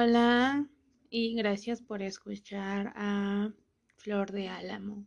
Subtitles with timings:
[0.00, 0.64] Hola
[1.10, 3.50] y gracias por escuchar a
[3.96, 5.04] Flor de Álamo.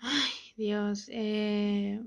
[0.00, 1.10] Ay, Dios.
[1.12, 2.00] Eh,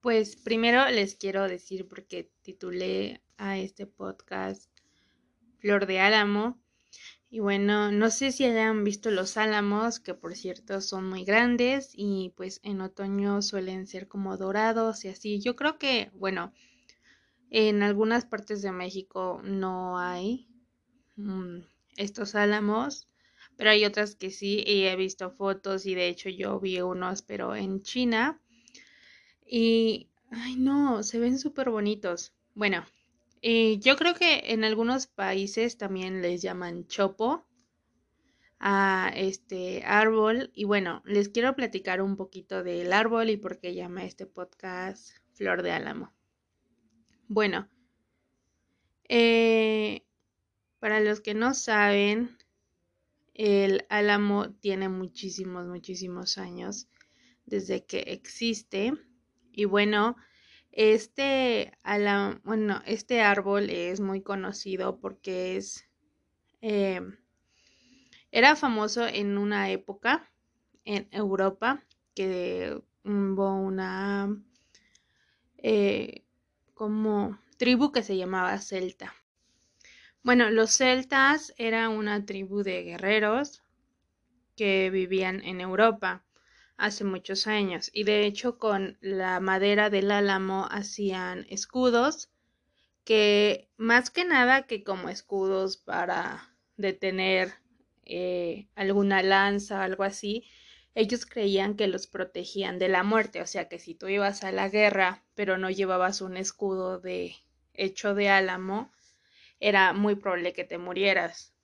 [0.00, 4.70] pues primero les quiero decir porque titulé a este podcast
[5.58, 6.58] Flor de Álamo.
[7.28, 11.90] Y bueno, no sé si hayan visto los álamos, que por cierto son muy grandes
[11.92, 15.40] y pues en otoño suelen ser como dorados y así.
[15.42, 16.54] Yo creo que, bueno,
[17.54, 20.48] en algunas partes de México no hay
[21.16, 21.58] mm,
[21.98, 23.08] estos álamos,
[23.58, 27.20] pero hay otras que sí y he visto fotos y de hecho yo vi unos,
[27.20, 28.40] pero en China.
[29.44, 32.32] Y, ay no, se ven súper bonitos.
[32.54, 32.86] Bueno,
[33.42, 37.44] eh, yo creo que en algunos países también les llaman chopo
[38.60, 40.50] a este árbol.
[40.54, 45.10] Y bueno, les quiero platicar un poquito del árbol y por qué llama este podcast
[45.34, 46.14] Flor de Álamo.
[47.34, 47.66] Bueno,
[49.08, 50.04] eh,
[50.80, 52.36] para los que no saben,
[53.32, 56.88] el álamo tiene muchísimos, muchísimos años
[57.46, 58.92] desde que existe.
[59.50, 60.14] Y bueno,
[60.72, 65.86] este, álamo, bueno, este árbol es muy conocido porque es...
[66.60, 67.00] Eh,
[68.30, 70.30] era famoso en una época
[70.84, 71.82] en Europa
[72.14, 74.36] que hubo una
[75.56, 76.21] eh,
[76.82, 79.14] como tribu que se llamaba celta.
[80.24, 83.62] Bueno, los celtas eran una tribu de guerreros
[84.56, 86.24] que vivían en Europa
[86.76, 92.32] hace muchos años y de hecho con la madera del álamo hacían escudos
[93.04, 97.52] que más que nada que como escudos para detener
[98.04, 100.48] eh, alguna lanza o algo así,
[100.94, 104.52] ellos creían que los protegían de la muerte, o sea que si tú ibas a
[104.52, 107.34] la guerra pero no llevabas un escudo de
[107.74, 108.92] hecho de álamo,
[109.60, 111.54] era muy probable que te murieras.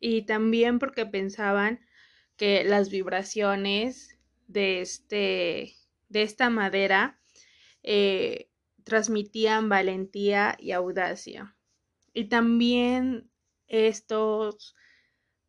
[0.00, 1.80] Y también porque pensaban
[2.36, 4.18] que las vibraciones
[4.48, 5.74] de este
[6.08, 7.18] de esta madera
[7.82, 8.48] eh,
[8.84, 11.56] transmitían valentía y audacia.
[12.12, 13.30] Y también
[13.68, 14.76] estos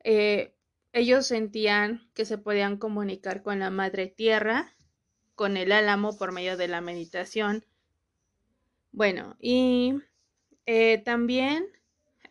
[0.03, 0.54] eh,
[0.95, 4.73] ellos sentían que se podían comunicar con la madre tierra,
[5.35, 7.65] con el álamo por medio de la meditación.
[8.93, 9.95] Bueno, y
[10.65, 11.67] eh, también,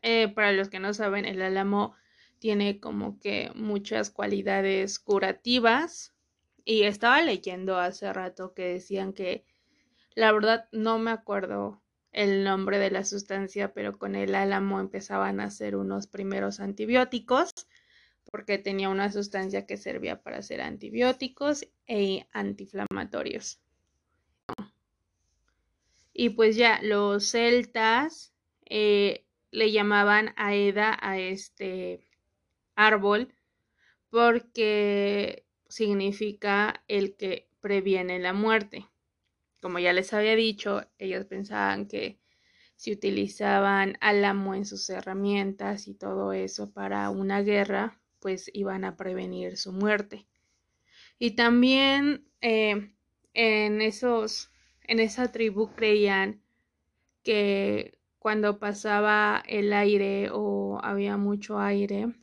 [0.01, 1.95] eh, para los que no saben, el álamo
[2.39, 6.15] tiene como que muchas cualidades curativas.
[6.65, 9.45] Y estaba leyendo hace rato que decían que,
[10.15, 11.83] la verdad, no me acuerdo
[12.13, 17.53] el nombre de la sustancia, pero con el álamo empezaban a hacer unos primeros antibióticos
[18.35, 23.61] porque tenía una sustancia que servía para hacer antibióticos e antiinflamatorios.
[26.13, 28.35] Y pues ya, los celtas
[28.65, 32.09] eh, le llamaban Aeda a este
[32.75, 33.33] árbol
[34.11, 38.89] porque significa el que previene la muerte.
[39.63, 42.19] Como ya les había dicho, ellos pensaban que
[42.75, 48.97] si utilizaban álamo en sus herramientas y todo eso para una guerra, pues iban a
[48.97, 50.27] prevenir su muerte.
[51.19, 52.91] Y también eh,
[53.35, 54.51] en esos,
[54.85, 56.41] en esa tribu creían
[57.23, 62.15] que cuando pasaba el aire o había mucho aire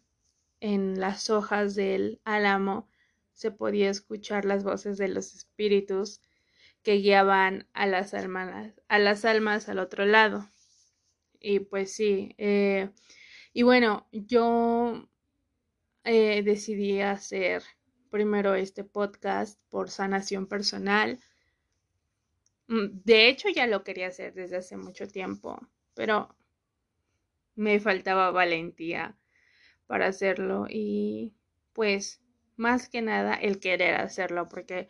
[0.60, 2.90] en las hojas del álamo
[3.34, 6.20] se podía escuchar las voces de los espíritus
[6.82, 10.50] que guiaban a las almas, a las almas al otro lado.
[11.40, 12.90] Y pues sí, eh,
[13.54, 15.11] y bueno, yo
[16.04, 17.64] eh, decidí hacer
[18.10, 21.20] primero este podcast por sanación personal.
[22.68, 25.60] Mm, de hecho, ya lo quería hacer desde hace mucho tiempo,
[25.94, 26.36] pero
[27.56, 29.18] me faltaba valentía
[29.88, 31.34] para hacerlo y
[31.74, 32.22] pues
[32.56, 34.90] más que nada el querer hacerlo porque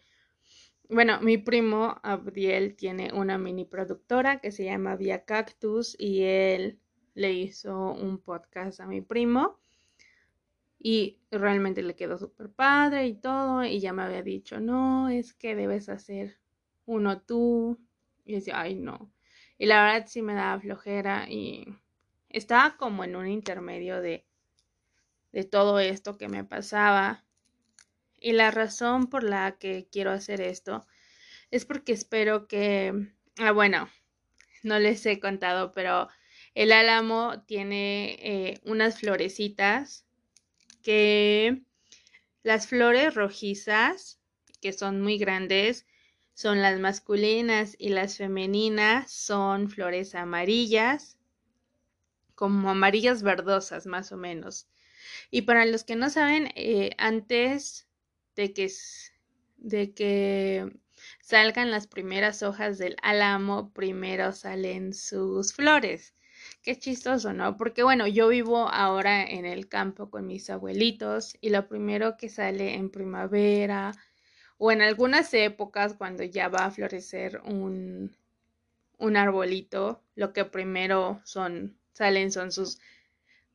[0.89, 6.81] bueno, mi primo Abdiel tiene una mini productora que se llama Via Cactus y él
[7.13, 9.60] le hizo un podcast a mi primo
[10.83, 15.33] y realmente le quedó súper padre y todo y ya me había dicho, no, es
[15.35, 16.39] que debes hacer
[16.85, 17.79] uno tú
[18.25, 19.13] y decía, ay no.
[19.59, 21.67] Y la verdad sí me daba flojera y
[22.29, 24.25] estaba como en un intermedio de,
[25.31, 27.25] de todo esto que me pasaba.
[28.19, 30.87] Y la razón por la que quiero hacer esto
[31.51, 33.87] es porque espero que, ah, bueno,
[34.63, 36.09] no les he contado, pero
[36.55, 40.07] el álamo tiene eh, unas florecitas
[40.81, 41.63] que
[42.43, 44.19] las flores rojizas,
[44.61, 45.87] que son muy grandes,
[46.33, 51.17] son las masculinas y las femeninas son flores amarillas.
[52.35, 54.67] como amarillas verdosas más o menos.
[55.31, 57.87] Y para los que no saben, eh, antes
[58.35, 58.71] de que,
[59.57, 60.71] de que
[61.21, 66.13] salgan las primeras hojas del álamo, primero salen sus flores.
[66.63, 67.57] Qué chistoso, ¿no?
[67.57, 72.29] Porque bueno, yo vivo ahora en el campo con mis abuelitos y lo primero que
[72.29, 73.93] sale en primavera
[74.57, 78.15] o en algunas épocas cuando ya va a florecer un,
[78.99, 82.79] un arbolito, lo que primero son, salen son sus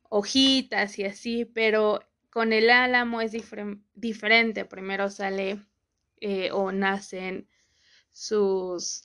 [0.09, 3.33] hojitas y así, pero con el álamo es
[3.95, 4.65] diferente.
[4.65, 5.65] Primero sale
[6.21, 7.47] eh, o nacen
[8.11, 9.03] sus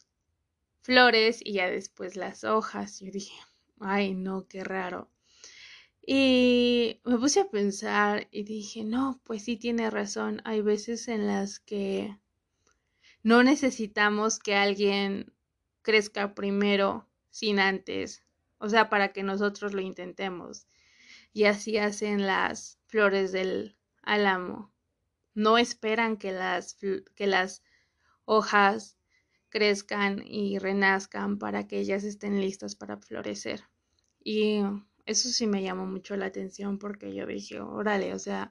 [0.83, 3.01] flores y ya después las hojas.
[3.01, 3.35] Yo dije,
[3.85, 5.11] ay, no, qué raro.
[6.05, 10.43] Y me puse a pensar y dije, no, pues sí tiene razón.
[10.45, 12.19] Hay veces en las que
[13.23, 15.33] no necesitamos que alguien
[15.83, 18.25] crezca primero sin antes,
[18.59, 20.67] o sea, para que nosotros lo intentemos.
[21.33, 24.73] Y así hacen las flores del álamo.
[25.35, 26.77] No esperan que las,
[27.15, 27.63] que las
[28.25, 28.99] hojas
[29.51, 33.65] crezcan y renazcan para que ellas estén listas para florecer.
[34.25, 34.63] Y
[35.07, 38.51] eso sí me llamó mucho la atención porque yo dije, órale, o sea,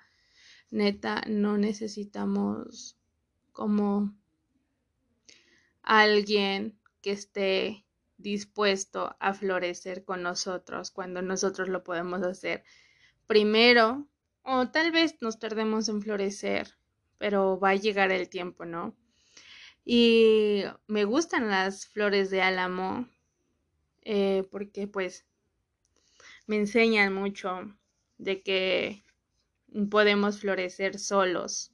[0.70, 2.98] neta, no necesitamos
[3.52, 4.14] como
[5.84, 7.86] alguien que esté
[8.18, 12.64] dispuesto a florecer con nosotros cuando nosotros lo podemos hacer
[13.28, 14.08] primero
[14.44, 16.76] o tal vez nos tardemos en florecer,
[17.18, 18.96] pero va a llegar el tiempo, ¿no?
[19.84, 23.08] Y me gustan las flores de álamo
[24.04, 25.26] eh, porque pues
[26.52, 27.74] me enseñan mucho
[28.18, 29.06] de que
[29.90, 31.72] podemos florecer solos.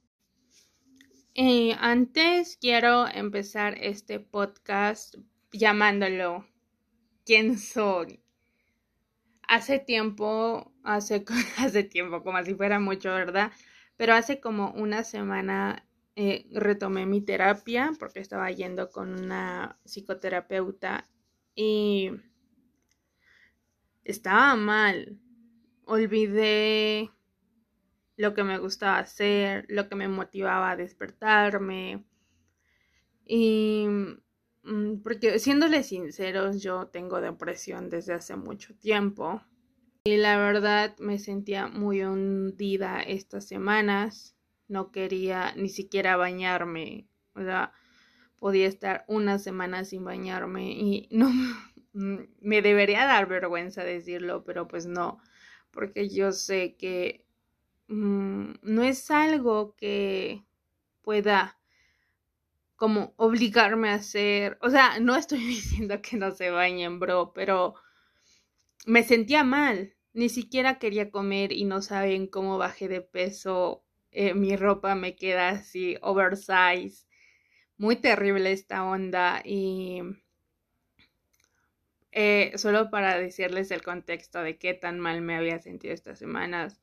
[1.34, 5.16] Y antes quiero empezar este podcast
[5.50, 6.46] llamándolo
[7.26, 8.22] ¿Quién soy?
[9.48, 11.24] Hace tiempo, hace,
[11.58, 13.50] hace tiempo, como si fuera mucho, ¿verdad?
[13.96, 21.04] Pero hace como una semana eh, retomé mi terapia porque estaba yendo con una psicoterapeuta
[21.56, 22.12] y
[24.08, 25.18] estaba mal.
[25.84, 27.10] Olvidé
[28.16, 32.04] lo que me gustaba hacer, lo que me motivaba a despertarme.
[33.24, 33.86] Y
[34.64, 39.42] mm, porque siéndole sinceros, yo tengo depresión desde hace mucho tiempo.
[40.04, 44.34] Y la verdad me sentía muy hundida estas semanas
[44.68, 47.72] no quería ni siquiera bañarme, o sea,
[48.38, 51.30] podía estar una semana sin bañarme y no
[51.98, 55.20] me debería dar vergüenza decirlo, pero pues no,
[55.70, 57.24] porque yo sé que
[57.88, 60.44] mm, no es algo que
[61.02, 61.58] pueda
[62.76, 67.74] como obligarme a hacer, o sea, no estoy diciendo que no se bañen, bro, pero
[68.86, 74.34] me sentía mal, ni siquiera quería comer y no saben cómo bajé de peso eh,
[74.34, 77.06] mi ropa me queda así oversize.
[77.76, 80.00] Muy terrible esta onda y
[82.20, 86.80] eh, solo para decirles el contexto de qué tan mal me había sentido estas semanas.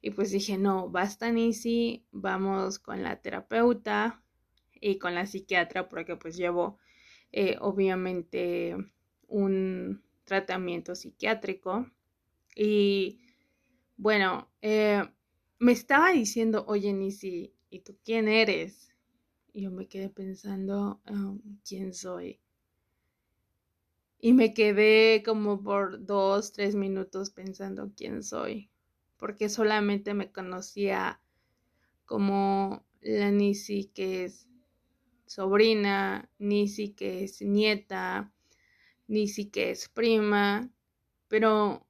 [0.00, 4.24] Y pues dije, no, basta Nisi, vamos con la terapeuta
[4.80, 6.78] y con la psiquiatra porque pues llevo
[7.32, 8.74] eh, obviamente
[9.28, 11.90] un tratamiento psiquiátrico.
[12.54, 13.20] Y
[13.98, 15.04] bueno, eh,
[15.58, 18.90] me estaba diciendo, oye, Nisi, ¿y tú quién eres?
[19.52, 22.40] Y yo me quedé pensando, um, ¿quién soy?
[24.26, 28.72] Y me quedé como por dos, tres minutos pensando quién soy,
[29.18, 31.20] porque solamente me conocía
[32.06, 34.48] como la Nisi que es
[35.26, 38.32] sobrina, Nisi que es nieta,
[39.06, 40.72] Nisi que es prima,
[41.28, 41.86] pero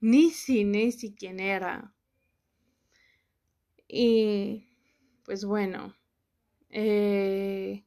[0.00, 1.92] Nisi, Nisi quién era.
[3.88, 4.68] Y
[5.24, 5.92] pues bueno,
[6.70, 7.84] eh,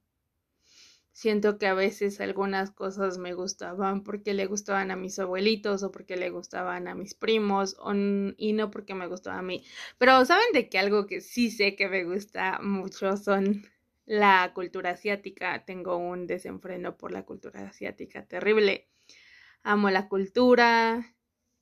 [1.22, 5.92] siento que a veces algunas cosas me gustaban porque le gustaban a mis abuelitos o
[5.92, 7.78] porque le gustaban a mis primos
[8.38, 9.64] y no porque me gustaba a mí.
[10.00, 13.70] Pero saben de que algo que sí sé que me gusta mucho son
[14.08, 15.64] la cultura asiática.
[15.64, 18.88] Tengo un desenfreno por la cultura asiática terrible.
[19.62, 21.14] Amo la cultura,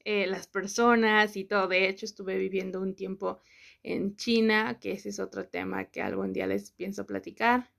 [0.05, 1.67] eh, las personas y todo.
[1.67, 3.41] De hecho, estuve viviendo un tiempo
[3.83, 7.69] en China, que ese es otro tema que algún día les pienso platicar.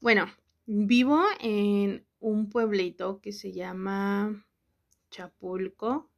[0.00, 0.32] Bueno,
[0.64, 4.46] vivo en un pueblito que se llama
[5.10, 6.08] Chapulco,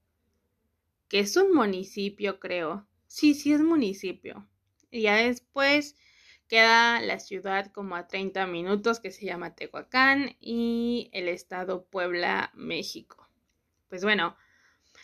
[1.08, 2.86] que es un municipio, creo.
[3.08, 4.48] Sí, sí es municipio.
[4.92, 5.96] Y ya después
[6.46, 12.52] queda la ciudad como a 30 minutos que se llama Tehuacán y el estado Puebla,
[12.54, 13.28] México.
[13.88, 14.36] Pues bueno,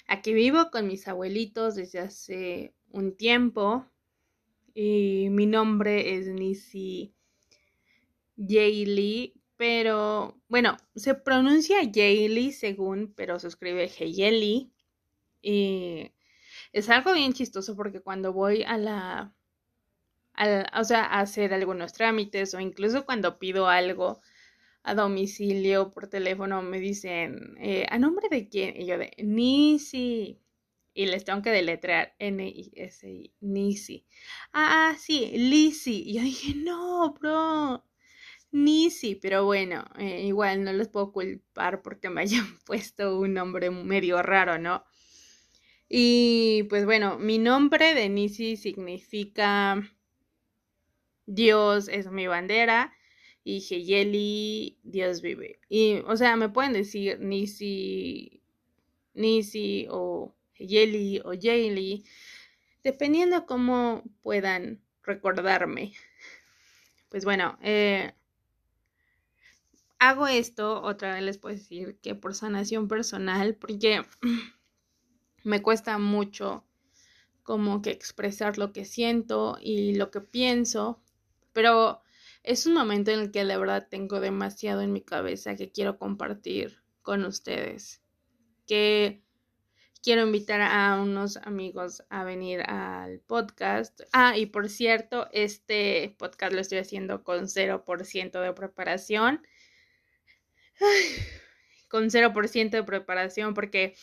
[0.07, 3.85] aquí vivo con mis abuelitos desde hace un tiempo
[4.73, 7.13] y mi nombre es Nisi
[8.39, 14.73] Jaylee, pero bueno, se pronuncia Jaylee según, pero se escribe Heyeli.
[15.43, 16.13] Y
[16.73, 19.35] es algo bien chistoso porque cuando voy a la,
[20.79, 24.21] o sea, a hacer algunos trámites o incluso cuando pido algo
[24.85, 28.81] a domicilio por teléfono me dicen, eh, ¿a nombre de quién?
[28.81, 30.41] Y yo de Nisi.
[30.95, 34.07] Y les tengo que deletrear N-I-S-I, Nisi.
[34.53, 36.03] Ah, sí, Lisi.
[36.07, 37.88] Y yo dije, no, bro.
[38.51, 43.71] Nisi, pero bueno, eh, igual no les puedo culpar porque me hayan puesto un nombre
[43.71, 44.85] medio raro, ¿no?
[45.89, 49.83] Y pues bueno, mi nombre de Nisi significa
[51.27, 52.93] Dios es mi bandera
[53.43, 55.61] y Heyeli, Dios vive.
[55.69, 58.43] Y, o sea, me pueden decir Nisi,
[59.15, 62.05] Nisi o Heyeli o Yeli,
[62.85, 65.95] dependiendo cómo puedan recordarme.
[67.09, 68.13] Pues bueno, eh,
[69.99, 74.03] hago esto, otra vez les puedo decir que por sanación personal, porque
[75.45, 76.65] me cuesta mucho
[77.43, 81.03] como que expresar lo que siento y lo que pienso,
[81.53, 82.03] pero
[82.43, 85.99] es un momento en el que la verdad tengo demasiado en mi cabeza que quiero
[85.99, 88.03] compartir con ustedes,
[88.67, 89.23] que
[90.03, 94.03] quiero invitar a unos amigos a venir al podcast.
[94.13, 99.43] Ah, y por cierto, este podcast lo estoy haciendo con 0% de preparación
[101.89, 103.95] con 0% de preparación porque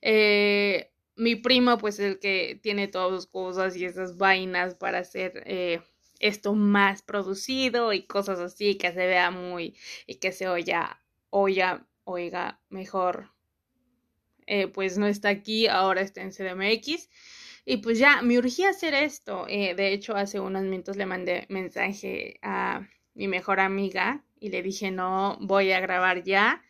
[0.00, 5.42] eh, mi primo pues el que tiene todas las cosas y esas vainas para hacer
[5.46, 5.80] eh,
[6.20, 10.98] esto más producido y cosas así que se vea muy y que se oya,
[11.30, 13.30] oya, oiga mejor
[14.46, 17.08] eh, pues no está aquí, ahora está en CDMX.
[17.64, 19.46] Y pues ya, me urgía hacer esto.
[19.46, 24.90] de hecho, hace unos minutos le mandé mensaje a mi mejor amiga y le dije,
[24.90, 26.62] no, voy a grabar ya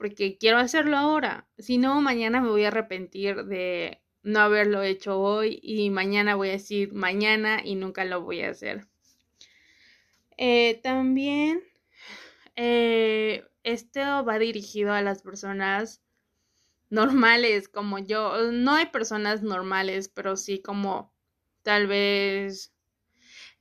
[0.00, 1.46] porque quiero hacerlo ahora.
[1.58, 6.48] Si no, mañana me voy a arrepentir de no haberlo hecho hoy y mañana voy
[6.48, 8.88] a decir mañana y nunca lo voy a hacer.
[10.36, 11.62] Eh, también
[12.56, 16.02] eh, esto va dirigido a las personas
[16.88, 18.50] normales como yo.
[18.52, 21.12] No hay personas normales, pero sí como
[21.62, 22.72] tal vez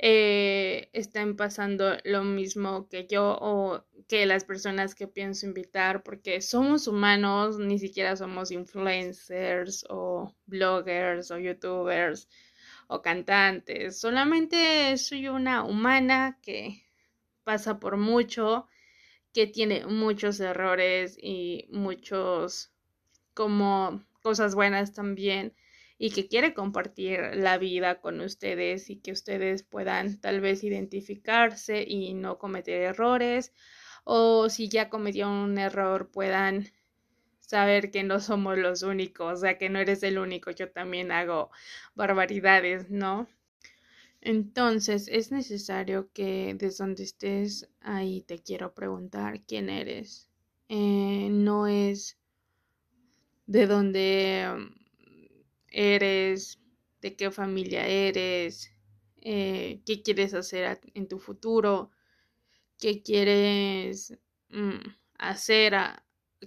[0.01, 6.41] eh, están pasando lo mismo que yo o que las personas que pienso invitar, porque
[6.41, 12.29] somos humanos, ni siquiera somos influencers o bloggers o youtubers
[12.87, 16.81] o cantantes, solamente soy una humana que
[17.43, 18.67] pasa por mucho,
[19.33, 22.71] que tiene muchos errores y muchos
[23.33, 25.53] como cosas buenas también
[25.99, 31.83] y que quiere compartir la vida con ustedes y que ustedes puedan tal vez identificarse
[31.85, 33.53] y no cometer errores
[34.05, 36.71] o si ya cometieron un error puedan
[37.41, 41.11] saber que no somos los únicos, o sea que no eres el único, yo también
[41.11, 41.51] hago
[41.95, 43.27] barbaridades, ¿no?
[44.21, 50.29] Entonces es necesario que desde donde estés ahí te quiero preguntar quién eres.
[50.69, 52.17] Eh, no es
[53.47, 54.69] de donde
[55.71, 56.59] eres,
[57.01, 58.71] de qué familia eres,
[59.21, 61.91] eh, qué quieres hacer en tu futuro,
[62.79, 64.17] qué quieres
[64.49, 64.79] mm,
[65.17, 65.75] hacer,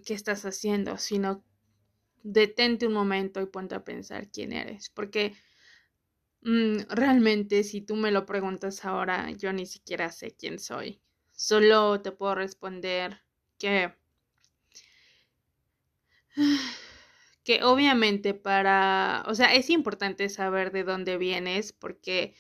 [0.05, 1.45] qué estás haciendo, sino
[2.23, 5.35] detente un momento y ponte a pensar quién eres, porque
[6.43, 11.01] mm, realmente si tú me lo preguntas ahora, yo ni siquiera sé quién soy.
[11.33, 13.23] Solo te puedo responder
[13.59, 13.93] que
[17.45, 22.35] que obviamente para, o sea, es importante saber de dónde vienes porque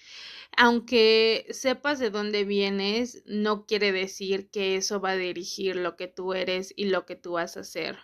[0.56, 6.08] aunque sepas de dónde vienes, no quiere decir que eso va a dirigir lo que
[6.08, 7.98] tú eres y lo que tú vas a hacer,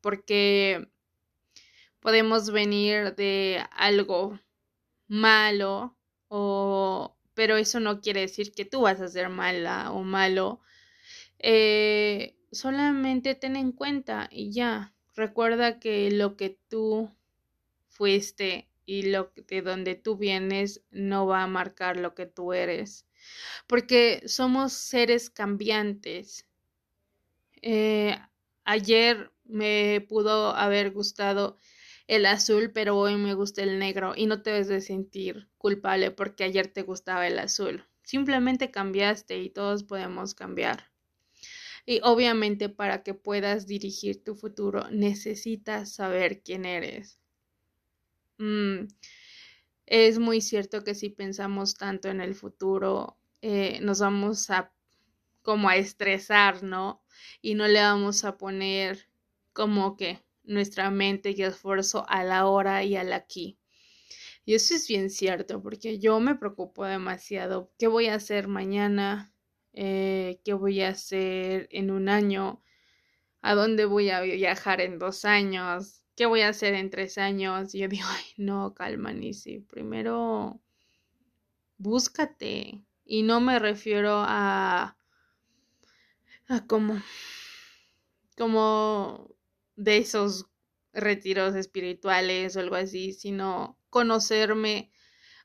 [0.00, 0.88] porque
[2.00, 4.38] podemos venir de algo
[5.08, 5.96] malo
[6.28, 10.60] o pero eso no quiere decir que tú vas a ser mala o malo.
[11.38, 17.10] Eh, solamente ten en cuenta y ya, Recuerda que lo que tú
[17.88, 23.06] fuiste y lo de donde tú vienes no va a marcar lo que tú eres,
[23.66, 26.46] porque somos seres cambiantes.
[27.62, 28.16] Eh,
[28.64, 31.58] ayer me pudo haber gustado
[32.06, 36.10] el azul, pero hoy me gusta el negro y no te debes de sentir culpable
[36.10, 37.84] porque ayer te gustaba el azul.
[38.02, 40.91] Simplemente cambiaste y todos podemos cambiar.
[41.86, 47.20] Y obviamente para que puedas dirigir tu futuro necesitas saber quién eres.
[48.38, 48.88] Mm,
[49.86, 54.72] es muy cierto que si pensamos tanto en el futuro, eh, nos vamos a
[55.42, 57.04] como a estresar, ¿no?
[57.42, 59.08] Y no le vamos a poner
[59.52, 63.58] como que nuestra mente y esfuerzo a la hora y al aquí.
[64.44, 67.72] Y eso es bien cierto, porque yo me preocupo demasiado.
[67.78, 69.31] ¿Qué voy a hacer mañana?
[69.74, 72.62] Eh, ¿Qué voy a hacer en un año?
[73.42, 76.02] ¿A dónde voy a viajar en dos años?
[76.16, 77.74] ¿Qué voy a hacer en tres años?
[77.74, 79.60] Y yo digo, ay, no, calma, Nisi.
[79.60, 80.60] Primero,
[81.78, 82.82] búscate.
[83.04, 84.96] Y no me refiero a,
[86.48, 87.02] a como,
[88.36, 89.34] como
[89.76, 90.46] de esos
[90.92, 94.92] retiros espirituales o algo así, sino conocerme.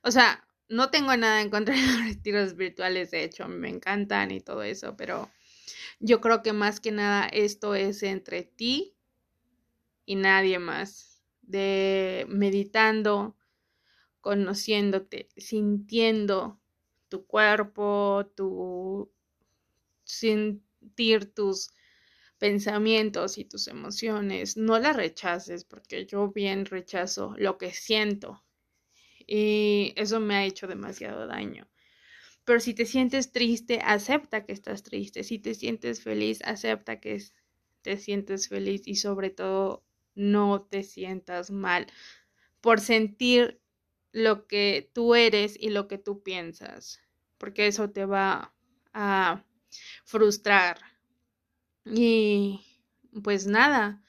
[0.03, 4.31] O sea, no tengo nada en contra de los retiros espirituales, de hecho, me encantan
[4.31, 5.29] y todo eso, pero
[6.00, 8.95] yo creo que más que nada esto es entre ti
[10.05, 13.36] y nadie más, de meditando,
[14.21, 16.59] conociéndote, sintiendo
[17.09, 19.12] tu cuerpo, tu
[20.03, 21.71] sentir tus
[22.38, 28.43] pensamientos y tus emociones, no las rechaces, porque yo bien rechazo lo que siento
[29.27, 31.67] y eso me ha hecho demasiado daño.
[32.46, 35.24] Pero si te sientes triste, acepta que estás triste.
[35.24, 37.22] Si te sientes feliz, acepta que
[37.81, 41.88] te sientes feliz y sobre todo no te sientas mal
[42.62, 43.62] por sentir
[44.13, 47.01] lo que tú eres y lo que tú piensas,
[47.38, 48.55] porque eso te va
[48.93, 49.46] a
[50.05, 50.79] frustrar
[51.86, 52.62] y
[53.24, 54.03] pues nada,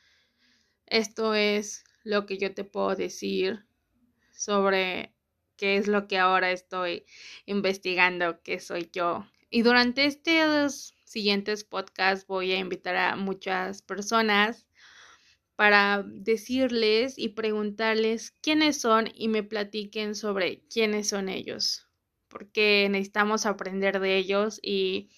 [0.86, 3.67] esto es lo que yo te puedo decir
[4.38, 5.12] sobre
[5.56, 7.04] qué es lo que ahora estoy
[7.44, 9.26] investigando, qué soy yo.
[9.50, 14.66] Y durante estos siguientes podcasts voy a invitar a muchas personas
[15.56, 21.88] para decirles y preguntarles quiénes son y me platiquen sobre quiénes son ellos,
[22.28, 25.10] porque necesitamos aprender de ellos y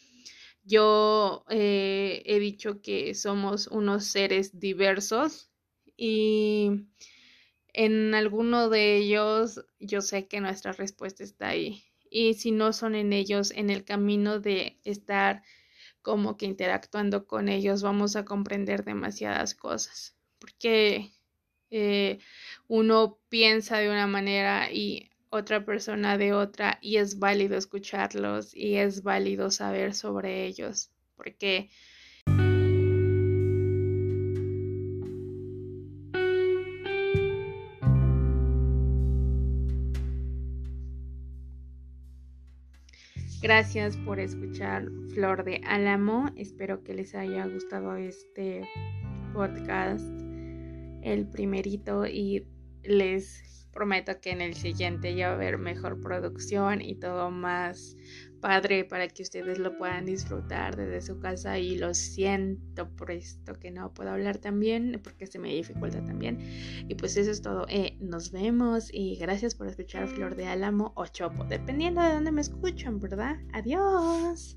[0.62, 5.50] yo eh, he dicho que somos unos seres diversos
[5.94, 6.86] y
[7.72, 11.84] en alguno de ellos yo sé que nuestra respuesta está ahí.
[12.10, 15.42] Y si no son en ellos, en el camino de estar
[16.02, 20.16] como que interactuando con ellos, vamos a comprender demasiadas cosas.
[20.38, 21.12] Porque
[21.70, 22.18] eh,
[22.68, 28.76] uno piensa de una manera y otra persona de otra y es válido escucharlos y
[28.76, 31.68] es válido saber sobre ellos porque
[43.50, 46.30] Gracias por escuchar Flor de Álamo.
[46.36, 48.62] Espero que les haya gustado este
[49.34, 50.08] podcast,
[51.02, 52.46] el primerito, y
[52.84, 57.96] les prometo que en el siguiente ya va a haber mejor producción y todo más
[58.40, 63.54] padre para que ustedes lo puedan disfrutar desde su casa y lo siento por esto
[63.54, 66.38] que no puedo hablar también porque se me dificulta también.
[66.88, 70.92] Y pues eso es todo eh, nos vemos y gracias por escuchar Flor de Álamo
[70.96, 74.56] o Chopo dependiendo de dónde me escuchan verdad adiós